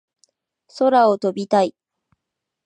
[0.79, 1.75] 空を飛びたい